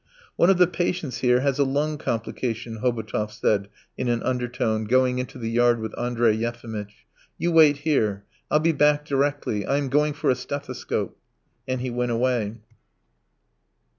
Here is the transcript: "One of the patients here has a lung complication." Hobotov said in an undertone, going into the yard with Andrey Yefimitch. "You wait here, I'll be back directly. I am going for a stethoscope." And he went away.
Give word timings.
"One 0.35 0.49
of 0.49 0.57
the 0.57 0.65
patients 0.65 1.19
here 1.19 1.41
has 1.41 1.59
a 1.59 1.63
lung 1.63 1.99
complication." 1.99 2.77
Hobotov 2.79 3.31
said 3.31 3.69
in 3.99 4.07
an 4.07 4.23
undertone, 4.23 4.85
going 4.85 5.19
into 5.19 5.37
the 5.37 5.51
yard 5.51 5.79
with 5.79 5.95
Andrey 5.95 6.35
Yefimitch. 6.35 7.05
"You 7.37 7.51
wait 7.51 7.77
here, 7.85 8.23
I'll 8.49 8.57
be 8.57 8.71
back 8.71 9.05
directly. 9.05 9.63
I 9.63 9.77
am 9.77 9.89
going 9.89 10.13
for 10.13 10.31
a 10.31 10.35
stethoscope." 10.35 11.19
And 11.67 11.81
he 11.81 11.91
went 11.91 12.09
away. 12.09 12.55